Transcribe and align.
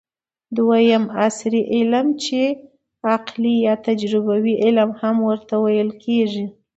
دویم: 0.55 1.03
عصري 1.21 1.61
علم 1.73 2.07
چې 2.23 2.39
عقلي 3.13 3.55
یا 3.67 3.73
تجربوي 3.87 4.53
علم 4.63 4.89
هم 5.01 5.15
ورته 5.27 5.53
ويل 5.63 5.89
کېږي 6.03 6.45